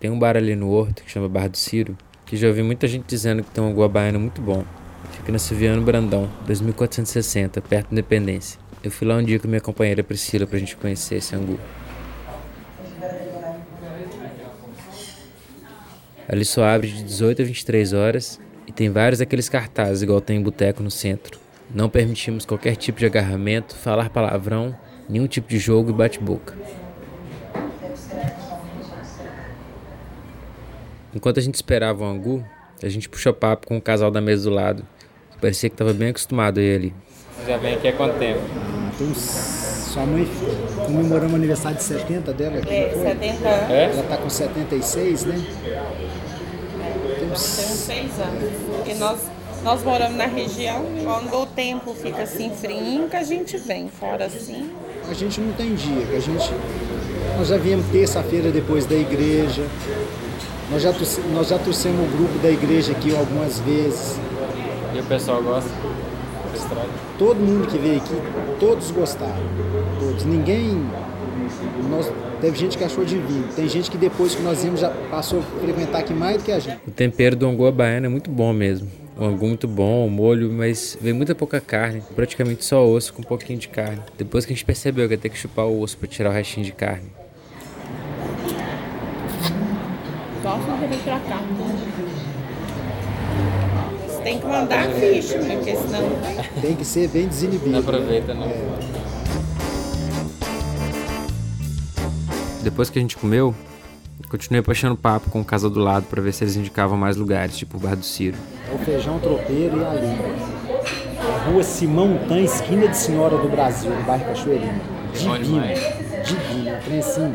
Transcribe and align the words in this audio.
Tem 0.00 0.10
um 0.10 0.18
bar 0.18 0.36
ali 0.36 0.54
no 0.54 0.70
Horto 0.70 1.02
que 1.02 1.10
chama 1.10 1.28
Bar 1.28 1.48
do 1.48 1.56
Ciro, 1.56 1.96
que 2.24 2.36
já 2.36 2.46
ouvi 2.46 2.62
muita 2.62 2.86
gente 2.86 3.04
dizendo 3.06 3.42
que 3.42 3.50
tem 3.50 3.62
um 3.62 3.68
angu 3.68 3.88
baiano 3.88 4.20
muito 4.20 4.40
bom. 4.40 4.64
Fica 5.12 5.32
na 5.32 5.38
Silviano 5.38 5.82
Brandão, 5.82 6.30
2460, 6.46 7.60
perto 7.62 7.86
da 7.88 7.92
Independência. 7.92 8.60
Eu 8.82 8.92
fui 8.92 9.08
lá 9.08 9.16
um 9.16 9.24
dia 9.24 9.40
com 9.40 9.48
minha 9.48 9.60
companheira 9.60 10.04
Priscila 10.04 10.46
pra 10.46 10.58
gente 10.58 10.76
conhecer 10.76 11.16
esse 11.16 11.34
angu. 11.34 11.58
Ali 16.28 16.44
só 16.44 16.62
abre 16.64 16.88
de 16.88 17.02
18 17.02 17.42
a 17.42 17.44
23 17.44 17.92
horas 17.92 18.38
e 18.66 18.72
tem 18.72 18.90
vários 18.90 19.18
daqueles 19.18 19.48
cartazes 19.48 20.02
igual 20.02 20.20
tem 20.20 20.36
em 20.36 20.42
boteco 20.42 20.82
no 20.82 20.90
centro. 20.90 21.40
Não 21.74 21.88
permitimos 21.88 22.46
qualquer 22.46 22.76
tipo 22.76 23.00
de 23.00 23.06
agarramento, 23.06 23.74
falar 23.74 24.10
palavrão, 24.10 24.76
nenhum 25.08 25.26
tipo 25.26 25.48
de 25.48 25.58
jogo 25.58 25.90
e 25.90 25.92
bate-boca. 25.92 26.54
Enquanto 31.14 31.38
a 31.38 31.42
gente 31.42 31.54
esperava 31.54 32.04
o 32.04 32.06
angu, 32.06 32.44
a 32.82 32.88
gente 32.88 33.08
puxou 33.08 33.32
papo 33.32 33.66
com 33.66 33.76
o 33.76 33.80
casal 33.80 34.10
da 34.10 34.20
mesa 34.20 34.48
do 34.48 34.54
lado, 34.54 34.86
parecia 35.40 35.68
que 35.68 35.74
estava 35.74 35.92
bem 35.92 36.08
acostumado 36.10 36.58
a 36.58 36.62
ir 36.62 36.76
ali. 36.76 36.94
Já 37.46 37.56
vem 37.56 37.74
aqui 37.74 37.88
há 37.88 37.92
quanto 37.92 38.18
tempo? 38.18 38.40
Ah, 38.56 38.90
tem. 38.98 39.14
Sua 39.14 40.04
mãe 40.04 40.28
comemoramos 40.84 41.32
o 41.32 41.36
aniversário 41.36 41.78
de 41.78 41.84
70 41.84 42.32
dela. 42.34 42.58
É, 42.68 42.90
70 42.92 43.48
anos. 43.48 43.70
É? 43.70 43.84
Ela 43.84 44.02
tá 44.02 44.16
com 44.18 44.28
76, 44.28 45.24
né? 45.24 45.34
Tem 47.18 47.30
uns... 47.30 47.56
Tem 47.56 47.64
uns 47.64 47.70
seis 47.70 48.20
anos. 48.20 48.50
Porque 48.76 48.94
nós, 48.94 49.18
nós 49.64 49.82
moramos 49.82 50.16
na 50.16 50.26
região, 50.26 50.84
quando 51.02 51.34
o 51.34 51.46
tempo 51.46 51.94
fica 51.94 52.22
assim 52.22 52.50
frio, 52.50 53.08
a 53.10 53.22
gente 53.22 53.56
vem. 53.56 53.88
Fora 53.88 54.26
assim, 54.26 54.70
A 55.08 55.14
gente 55.14 55.40
não 55.40 55.52
tem 55.54 55.74
dia, 55.74 56.06
a 56.14 56.20
gente... 56.20 56.52
Nós 57.38 57.48
já 57.48 57.56
viemos 57.56 57.86
terça-feira 57.86 58.50
depois 58.50 58.84
da 58.84 58.94
igreja. 58.94 59.62
Nós 60.70 60.82
já, 60.82 60.92
nós 61.32 61.48
já 61.48 61.58
trouxemos 61.58 62.00
o 62.06 62.16
grupo 62.16 62.38
da 62.40 62.50
igreja 62.50 62.92
aqui 62.92 63.14
algumas 63.16 63.58
vezes. 63.60 64.18
E 64.94 65.00
o 65.00 65.04
pessoal 65.04 65.42
gosta? 65.42 65.70
Todo 67.18 67.36
mundo 67.38 67.66
que 67.66 67.78
veio 67.78 67.96
aqui, 67.96 68.14
todos 68.60 68.90
gostaram. 68.90 69.34
Todos. 69.98 70.24
Ninguém. 70.24 70.86
Nós, 71.90 72.12
teve 72.40 72.58
gente 72.58 72.76
que 72.76 72.84
achou 72.84 73.04
divino. 73.04 73.48
Tem 73.54 73.66
gente 73.68 73.90
que 73.90 73.96
depois 73.96 74.34
que 74.34 74.42
nós 74.42 74.62
vimos 74.62 74.80
já 74.80 74.90
passou 75.10 75.40
a 75.40 75.42
frequentar 75.60 76.00
aqui 76.00 76.12
mais 76.12 76.36
do 76.36 76.44
que 76.44 76.52
a 76.52 76.58
gente. 76.58 76.78
O 76.86 76.90
tempero 76.90 77.34
do 77.34 77.46
angu 77.46 77.66
à 77.66 77.72
baiana 77.72 78.06
é 78.06 78.10
muito 78.10 78.30
bom 78.30 78.52
mesmo. 78.52 78.90
O 79.16 79.24
angu 79.24 79.46
muito 79.46 79.66
bom, 79.66 80.06
o 80.06 80.10
molho, 80.10 80.52
mas 80.52 80.98
vem 81.00 81.12
muita 81.12 81.34
pouca 81.34 81.60
carne. 81.60 82.02
Praticamente 82.14 82.64
só 82.64 82.86
osso 82.86 83.12
com 83.14 83.22
um 83.22 83.24
pouquinho 83.24 83.58
de 83.58 83.68
carne. 83.68 84.02
Depois 84.16 84.44
que 84.44 84.52
a 84.52 84.54
gente 84.54 84.64
percebeu 84.64 85.08
que 85.08 85.14
ia 85.14 85.18
ter 85.18 85.30
que 85.30 85.38
chupar 85.38 85.66
o 85.66 85.80
osso 85.80 85.96
para 85.96 86.08
tirar 86.08 86.30
o 86.30 86.32
restinho 86.32 86.66
de 86.66 86.72
carne. 86.72 87.10
De 90.58 90.86
vir 90.86 91.02
pra 91.04 91.20
cá. 91.20 91.40
Você 94.06 94.22
tem 94.22 94.38
que 94.38 94.46
mandar 94.46 94.88
a 94.88 94.90
ficha, 94.90 95.38
né? 95.38 95.56
Porque 95.56 95.76
senão. 95.76 96.02
Tem 96.60 96.74
que 96.74 96.84
ser 96.84 97.08
bem 97.08 97.28
desinibido. 97.28 97.78
aproveita, 97.78 98.34
não. 98.34 98.48
Depois 102.62 102.90
que 102.90 102.98
a 102.98 103.02
gente 103.02 103.16
comeu, 103.16 103.54
continuei 104.28 104.62
puxando 104.62 104.96
papo 104.96 105.30
com 105.30 105.40
o 105.40 105.44
casal 105.44 105.70
do 105.70 105.80
lado 105.80 106.06
para 106.06 106.20
ver 106.20 106.32
se 106.32 106.44
eles 106.44 106.56
indicavam 106.56 106.98
mais 106.98 107.16
lugares, 107.16 107.56
tipo 107.56 107.76
o 107.76 107.80
Bar 107.80 107.96
do 107.96 108.04
Ciro. 108.04 108.36
É 108.70 108.74
o 108.74 108.78
feijão 108.78 109.18
tropeiro 109.18 109.78
e 109.78 109.84
a 109.84 109.94
língua. 109.94 110.58
Rua 111.50 111.62
Simão 111.62 112.18
Tan, 112.28 112.40
esquina 112.40 112.88
de 112.88 112.96
Senhora 112.96 113.38
do 113.38 113.48
Brasil, 113.48 113.90
no 113.90 114.02
bairro 114.02 114.26
Cachoeirinha. 114.26 114.80
Divino. 115.14 115.62
Divino. 116.24 116.76
Um 116.76 116.80
trem 116.80 116.98
assim, 116.98 117.34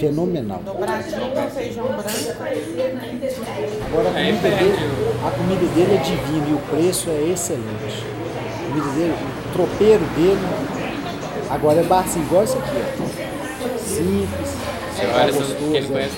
fenomenal. 0.00 0.60
Dobradinho 0.64 1.50
feijão 1.54 1.86
branco. 1.86 2.08
Agora 3.86 4.08
a 4.08 4.12
comida, 4.12 4.48
dele, 4.48 4.78
a 5.26 5.30
comida 5.30 5.66
dele 5.74 5.94
é 5.94 5.98
divina 5.98 6.48
e 6.48 6.54
o 6.54 6.58
preço 6.70 7.10
é 7.10 7.30
excelente. 7.30 8.04
A 8.58 8.68
comida 8.68 8.88
dele, 8.92 9.14
o 9.14 9.52
tropeiro 9.52 10.04
dele, 10.16 10.40
agora 11.50 11.80
é 11.80 11.84
bar 11.84 12.00
assim, 12.00 12.20
igual 12.22 12.44
isso 12.44 12.56
aqui, 12.56 12.76
ó. 12.76 13.30
Simples. 13.78 14.56
tá 14.96 15.26
gostoso, 15.26 15.98
é. 15.98 16.08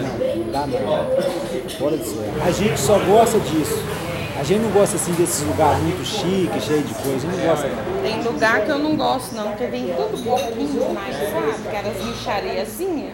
Não, 0.00 0.44
não 0.44 0.52
dá 0.52 0.66
não. 0.66 1.70
Fora 1.78 1.96
de 1.96 2.04
sério. 2.04 2.42
A 2.44 2.50
gente 2.52 2.78
só 2.78 2.98
gosta 3.00 3.38
disso. 3.40 3.93
A 4.36 4.42
gente 4.42 4.62
não 4.62 4.70
gosta 4.70 4.96
assim 4.96 5.12
desses 5.12 5.46
lugares 5.46 5.78
muito 5.80 6.04
chiques, 6.04 6.64
cheio 6.64 6.82
de 6.82 6.94
coisa. 6.94 7.16
A 7.16 7.30
gente 7.30 7.40
não 7.40 7.46
gosta 7.46 7.68
não. 7.68 8.02
Tem 8.02 8.22
lugar 8.22 8.64
que 8.64 8.70
eu 8.70 8.78
não 8.78 8.96
gosto, 8.96 9.34
não, 9.34 9.48
porque 9.48 9.66
vem 9.66 9.86
tudo 9.94 10.22
pouquinho 10.24 10.88
demais, 10.88 11.14
sabe? 11.16 11.68
Aquelas 11.68 12.04
michariazinhas 12.04 13.12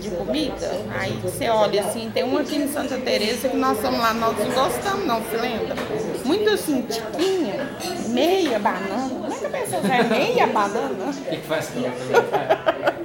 de 0.00 0.10
comida. 0.10 0.80
Aí 0.98 1.12
você 1.22 1.48
olha 1.48 1.80
assim, 1.82 2.10
tem 2.12 2.24
uma 2.24 2.40
aqui 2.40 2.56
em 2.56 2.68
Santa 2.68 2.98
Teresa 2.98 3.48
que 3.48 3.56
nós 3.56 3.78
fomos 3.78 4.00
lá, 4.00 4.12
nós 4.14 4.36
não 4.36 4.50
gostamos, 4.50 5.06
não, 5.06 5.20
você 5.20 5.36
lembra? 5.36 5.76
Muito 6.24 6.50
assim, 6.50 6.82
tiquinha, 6.82 7.70
meia 8.08 8.58
banana. 8.58 9.08
Como 9.08 9.32
é 9.32 9.38
que 9.38 9.46
a 9.46 9.50
pessoa 9.50 9.82
é 9.94 10.02
meia 10.02 10.46
banana? 10.48 11.10
O 11.10 11.24
que 11.24 11.36
faz 11.38 11.70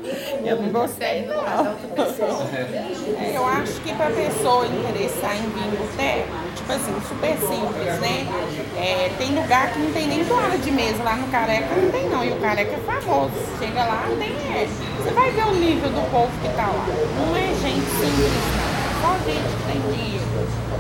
Eu 0.46 0.62
não 0.62 0.70
gostei, 0.70 1.26
não. 1.26 1.44
É, 1.46 3.36
Eu 3.36 3.46
acho 3.46 3.80
que 3.82 3.94
pra 3.94 4.08
pessoa 4.08 4.66
interessar 4.66 5.38
em 5.38 5.50
vir 5.50 5.78
boteco, 5.78 6.43
tipo 6.64 6.72
assim, 6.72 6.96
super 7.08 7.38
simples, 7.38 8.00
né? 8.00 8.26
É, 8.78 9.12
tem 9.18 9.36
lugar 9.36 9.72
que 9.72 9.80
não 9.80 9.92
tem 9.92 10.08
nem 10.08 10.24
toalha 10.24 10.58
de 10.58 10.72
mesa. 10.72 11.04
Lá 11.04 11.16
no 11.16 11.28
Careca 11.28 11.76
não 11.76 11.92
tem 11.92 12.10
não. 12.10 12.24
E 12.24 12.32
o 12.32 12.36
Careca 12.38 12.72
é 12.72 12.80
famoso. 12.80 13.34
Chega 13.60 13.84
lá, 13.84 14.08
tem 14.18 14.32
é. 14.32 14.68
Você 14.98 15.12
vai 15.12 15.32
ver 15.32 15.46
o 15.46 15.56
nível 15.56 15.90
do 15.90 16.10
povo 16.10 16.32
que 16.42 16.50
tá 16.56 16.68
lá. 16.68 16.86
Não 17.20 17.36
é 17.36 17.48
gente 17.62 17.86
simples, 17.86 18.32
não. 18.56 18.74
Só 19.02 19.18
gente 19.26 19.44
que 19.44 19.64
tem 19.72 19.82
dinheiro. 19.92 20.24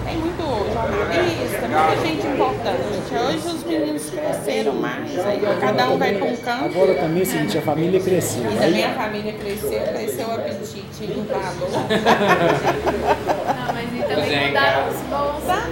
Tem 0.05 0.17
muito 0.17 0.43
jornalista, 0.73 1.67
muita 1.67 1.95
gente 2.05 2.27
importante. 2.27 3.13
Hoje 3.13 3.55
os 3.55 3.63
meninos 3.63 4.09
cresceram 4.09 4.73
mais, 4.73 5.17
aí 5.25 5.41
cada 5.59 5.89
um 5.89 5.97
vai 5.97 6.13
pra 6.15 6.25
um 6.25 6.35
canto. 6.35 6.65
Agora 6.65 6.95
também 6.95 7.19
é 7.19 7.23
o 7.23 7.25
seguinte, 7.25 7.57
a 7.57 7.61
família 7.61 7.99
cresceu. 7.99 8.51
E 8.51 8.55
também 8.55 8.85
a 8.85 8.93
família 8.93 9.33
cresceu, 9.33 9.81
cresceu 9.81 10.27
o 10.27 10.31
apetite 10.33 11.03
e 11.03 11.19
o 11.19 11.23
valor. 11.23 11.69
Não, 13.55 13.73
mas 13.73 13.93
e 13.93 14.03
também 14.03 14.47
mudaram 14.47 14.89
os 14.89 14.97
bons. 15.01 15.62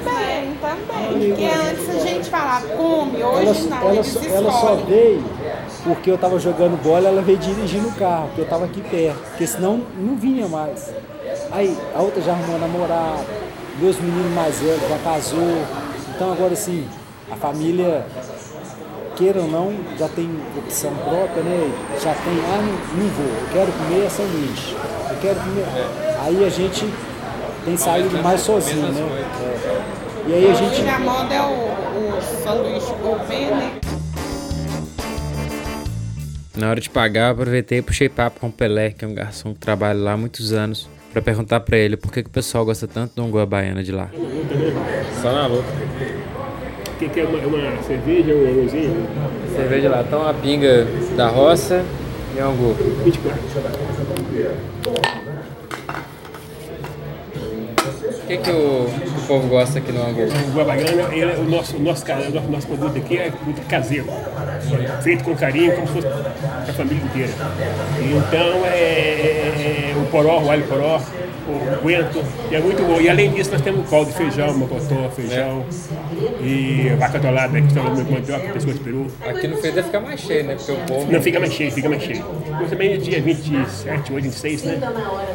Porque 1.31 1.45
antes 1.45 1.89
a 1.89 1.99
gente 2.07 2.29
falava 2.29 2.67
come, 2.69 3.21
ela, 3.21 3.31
hoje 3.51 3.67
não, 3.67 3.89
ela, 3.89 4.03
só- 4.03 4.19
ela 4.23 4.51
só 4.51 4.75
veio 4.75 5.23
porque 5.83 6.11
eu 6.11 6.17
tava 6.17 6.37
jogando 6.39 6.81
bola, 6.83 7.07
ela 7.07 7.21
veio 7.21 7.37
dirigindo 7.37 7.87
o 7.87 7.91
carro, 7.93 8.27
porque 8.27 8.41
eu 8.41 8.47
tava 8.47 8.65
aqui 8.65 8.81
perto, 8.81 9.17
porque 9.29 9.47
senão 9.47 9.81
não 9.97 10.15
vinha 10.15 10.47
mais. 10.47 10.91
Aí 11.51 11.75
a 11.95 12.01
outra 12.01 12.21
já 12.21 12.33
arrumou 12.33 12.59
namorado, 12.59 13.25
meus 13.79 13.99
meninos 13.99 14.31
mais 14.33 14.59
velhos 14.59 14.81
já 14.89 14.97
casou. 14.99 15.57
Então 16.15 16.31
agora 16.31 16.53
assim, 16.53 16.85
a 17.31 17.35
família, 17.35 18.05
queira 19.15 19.39
ou 19.41 19.47
não, 19.47 19.73
já 19.97 20.07
tem 20.07 20.29
opção 20.57 20.91
própria, 20.93 21.41
né? 21.43 21.71
Já 22.01 22.13
tem, 22.13 22.33
ah, 22.53 22.61
não, 22.61 23.03
não 23.03 23.09
vou, 23.11 23.25
eu 23.25 23.47
quero 23.53 23.71
comer 23.71 24.09
sanduíche, 24.11 24.75
eu 25.09 25.17
quero 25.21 25.35
comer. 25.39 25.65
Aí 26.25 26.45
a 26.45 26.49
gente 26.49 26.85
tem 27.65 27.75
saído 27.77 28.21
mais 28.21 28.41
sozinho, 28.41 28.87
né? 28.91 29.25
É. 29.41 29.81
E 30.27 30.33
aí 30.33 30.51
a 30.51 30.53
gente. 30.53 30.81
Hoje 30.81 30.89
a 30.89 30.99
moda 30.99 31.33
é 31.33 31.41
o, 31.41 32.17
o 32.17 32.21
sanduíche 32.43 32.93
gourmet, 33.01 33.49
né? 33.49 33.79
Na 36.55 36.69
hora 36.69 36.79
de 36.79 36.89
pagar, 36.89 37.29
eu 37.29 37.31
aproveitei 37.31 37.79
e 37.79 37.81
puxei 37.81 38.07
papo 38.07 38.39
com 38.39 38.47
o 38.47 38.51
Pelé, 38.51 38.91
que 38.91 39.03
é 39.03 39.07
um 39.07 39.15
garçom 39.15 39.53
que 39.53 39.59
trabalha 39.59 39.97
lá 39.99 40.13
há 40.13 40.17
muitos 40.17 40.53
anos, 40.53 40.87
para 41.11 41.21
perguntar 41.21 41.61
para 41.61 41.77
ele 41.77 41.97
por 41.97 42.11
que, 42.11 42.21
que 42.21 42.29
o 42.29 42.31
pessoal 42.31 42.63
gosta 42.63 42.87
tanto 42.87 43.19
do 43.19 43.39
à 43.39 43.45
baiana 43.45 43.83
de 43.83 43.91
lá. 43.91 44.09
Só 45.21 45.31
na 45.31 45.47
luta. 45.47 45.65
O 46.93 46.97
que, 46.99 47.09
que 47.09 47.19
é 47.19 47.23
uma, 47.23 47.39
uma 47.39 47.81
cerveja, 47.81 48.35
um 48.35 48.47
anguzinho? 48.47 49.07
Cerveja 49.55 49.89
lá, 49.89 50.03
então 50.05 50.27
a 50.27 50.33
pinga 50.35 50.85
da 51.17 51.29
roça 51.29 51.83
e 52.37 52.39
o 52.39 52.45
angu. 52.45 52.75
24. 53.03 53.41
O 58.23 58.27
que, 58.27 58.37
que 58.37 58.51
o, 58.51 58.87
o 59.21 59.27
povo 59.27 59.47
gosta 59.47 59.79
aqui 59.79 59.91
no 59.91 60.01
angu? 60.01 60.21
O 60.21 60.51
Guabaiana, 60.53 61.13
ele, 61.13 61.31
é 61.31 61.35
o 61.35 61.43
nosso, 61.43 61.77
o 61.77 61.79
nosso, 61.79 62.03
o 62.11 62.51
nosso, 62.51 62.67
produto 62.67 62.97
aqui 62.97 63.17
é 63.17 63.31
muito 63.43 63.65
caseiro, 63.67 64.07
feito 65.01 65.23
com 65.23 65.35
carinho, 65.35 65.73
como 65.73 65.87
se 65.87 65.93
fosse 65.93 66.07
para 66.07 66.69
a 66.69 66.73
família 66.73 67.03
inteira. 67.03 67.33
Então, 67.99 68.65
é, 68.65 68.90
poró, 70.11 70.39
o 70.39 70.51
alho 70.51 70.63
poró, 70.65 71.01
o 71.47 71.87
guento, 71.87 72.23
e 72.51 72.55
é 72.55 72.59
muito 72.59 72.83
bom. 72.83 72.99
E 72.99 73.09
além 73.09 73.31
disso, 73.31 73.51
nós 73.51 73.61
temos 73.61 73.89
caldo 73.89 74.11
de 74.11 74.17
feijão, 74.17 74.53
mocotó, 74.57 75.09
feijão, 75.15 75.65
e 76.41 76.93
vaca 76.99 77.17
atolada, 77.17 77.59
que 77.59 77.67
está 77.67 77.81
no 77.81 78.11
mandioca, 78.11 78.49
pescoço 78.49 78.77
de 78.77 78.83
peru. 78.83 79.07
Aqui 79.25 79.47
no 79.47 79.57
feio 79.57 79.73
deve 79.73 79.87
ficar 79.87 80.01
mais 80.01 80.19
cheio, 80.19 80.43
né? 80.43 80.55
Porque 80.55 80.71
o 80.71 80.75
povo. 80.85 81.11
Não, 81.11 81.21
fica 81.21 81.39
mais 81.39 81.53
cheio, 81.53 81.71
fica 81.71 81.89
mais 81.89 82.03
cheio. 82.03 82.25
Mas 82.51 82.69
também 82.69 82.93
é 82.93 82.97
dia 82.97 83.21
27, 83.21 84.13
hoje 84.13 84.27
26, 84.27 84.63
né? 84.63 84.79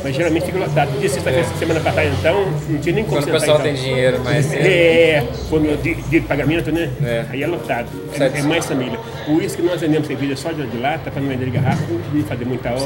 Mas 0.05 0.15
geralmente 0.15 0.47
fica 0.47 0.59
lotado. 0.59 0.99
Dia 0.99 1.09
sexta-feira, 1.09 1.49
semana 1.59 1.81
passada, 1.81 2.07
então, 2.07 2.47
não 2.69 2.79
tinha 2.79 2.95
nem 2.95 3.05
como 3.05 3.17
Quando 3.17 3.29
o 3.29 3.33
pessoal 3.33 3.59
então. 3.61 3.73
tem 3.73 3.83
dinheiro 3.83 4.19
cedo. 4.43 4.67
É, 4.67 5.27
quando 5.49 5.83
dia, 5.83 5.95
dia 5.95 6.21
de 6.21 6.27
pagamento, 6.27 6.71
né? 6.71 6.91
É. 7.03 7.25
Aí 7.31 7.43
é 7.43 7.47
lotado. 7.47 7.89
É, 8.13 8.39
é 8.39 8.43
mais 8.43 8.67
família. 8.67 8.99
Por 9.25 9.43
isso 9.43 9.57
que 9.57 9.63
nós 9.63 9.81
vendemos 9.81 10.07
cerveja 10.07 10.37
só 10.37 10.53
de 10.53 10.67
de 10.67 10.79
lata, 10.79 11.11
para 11.11 11.21
não 11.21 11.29
vender 11.29 11.47
de 11.47 11.51
garrafa, 11.53 11.83
não 12.13 12.25
fazer 12.25 12.45
muita 12.45 12.71
hora, 12.71 12.79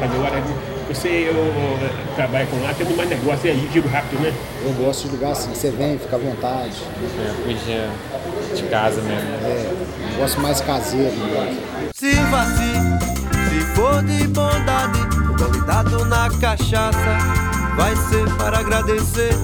fazer 0.00 0.18
hora. 0.18 0.75
Você 0.88 1.08
eu, 1.08 1.34
eu, 1.34 2.14
trabalha 2.14 2.46
com 2.46 2.62
lá, 2.62 2.72
tem 2.72 2.86
mais 2.96 3.08
negócio, 3.08 3.50
é 3.50 3.54
giro 3.72 3.88
rápido, 3.88 4.20
né? 4.20 4.32
Eu 4.64 4.72
gosto 4.74 5.08
de 5.08 5.16
lugar 5.16 5.32
assim, 5.32 5.52
você 5.52 5.70
vem, 5.70 5.98
fica 5.98 6.14
à 6.14 6.18
vontade. 6.18 6.80
É, 7.18 7.42
cuidinha 7.42 7.90
de 8.54 8.62
casa 8.64 9.02
mesmo. 9.02 9.28
É, 9.44 9.68
eu 10.12 10.18
gosto 10.20 10.40
mais 10.40 10.60
caseiro. 10.60 11.16
Né? 11.16 11.58
Sirva-se, 11.92 12.72
se 13.50 13.60
for 13.74 14.02
de 14.04 14.28
bondade, 14.28 15.00
o 15.28 15.44
convidado 15.44 16.04
na 16.04 16.30
cachaça 16.40 17.18
vai 17.76 17.96
ser 17.96 18.28
para 18.36 18.58
agradecer. 18.60 19.34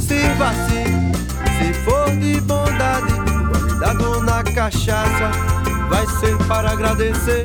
Sirva-se, 0.00 0.84
se 1.58 1.72
for 1.82 2.10
de 2.16 2.40
bondade, 2.42 3.14
o 3.14 3.48
convidado 3.48 4.20
na 4.20 4.42
cachaça 4.44 5.30
vai 5.88 6.06
ser 6.06 6.36
para 6.46 6.72
agradecer. 6.72 7.42